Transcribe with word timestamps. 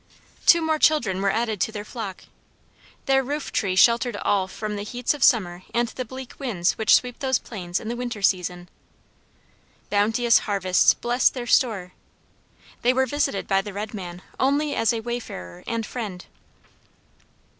Two 0.47 0.63
more 0.63 0.79
children 0.79 1.21
were 1.21 1.29
added 1.29 1.61
to 1.61 1.71
their 1.71 1.85
flock. 1.85 2.23
Their 3.05 3.21
roof 3.21 3.51
tree 3.51 3.75
sheltered 3.75 4.17
all 4.17 4.47
from 4.47 4.75
the 4.75 4.81
heats 4.81 5.13
of 5.13 5.23
summer 5.23 5.61
and 5.75 5.89
the 5.89 6.03
bleak 6.03 6.33
winds 6.39 6.71
which 6.75 6.95
sweep 6.95 7.19
those 7.19 7.37
plains 7.37 7.79
in 7.79 7.87
the 7.87 7.95
winter 7.95 8.23
season. 8.23 8.67
Bounteous 9.91 10.39
harvests 10.49 10.95
blessed 10.95 11.35
their 11.35 11.45
store. 11.45 11.91
They 12.81 12.93
were 12.93 13.05
visited 13.05 13.47
by 13.47 13.61
the 13.61 13.73
red 13.73 13.93
man 13.93 14.23
only 14.39 14.73
as 14.73 14.91
a 14.91 15.01
wayfarer 15.01 15.63
and 15.67 15.85
friend. 15.85 16.25